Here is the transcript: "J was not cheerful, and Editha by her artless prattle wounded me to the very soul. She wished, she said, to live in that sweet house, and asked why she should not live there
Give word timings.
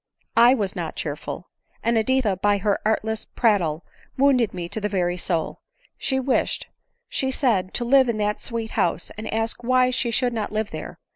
"J 0.35 0.55
was 0.55 0.75
not 0.75 0.95
cheerful, 0.95 1.47
and 1.83 1.95
Editha 1.95 2.35
by 2.35 2.57
her 2.57 2.79
artless 2.83 3.23
prattle 3.23 3.85
wounded 4.17 4.51
me 4.51 4.67
to 4.69 4.81
the 4.81 4.89
very 4.89 5.15
soul. 5.15 5.61
She 5.95 6.19
wished, 6.19 6.65
she 7.07 7.29
said, 7.29 7.71
to 7.75 7.85
live 7.85 8.09
in 8.09 8.17
that 8.17 8.41
sweet 8.41 8.71
house, 8.71 9.11
and 9.15 9.31
asked 9.31 9.63
why 9.63 9.91
she 9.91 10.09
should 10.09 10.33
not 10.33 10.51
live 10.51 10.71
there 10.71 10.97